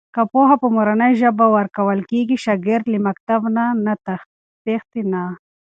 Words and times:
که 0.15 0.21
پوهه 0.31 0.55
په 0.61 0.67
مورنۍ 0.75 1.13
ژبه 1.21 1.45
ورکول 1.57 1.99
کېږي، 2.11 2.35
شاګرد 2.45 2.85
له 2.93 2.99
مکتب 3.07 3.41
نه 3.85 3.93
تښتي 4.67 5.03
نه. 5.11 5.23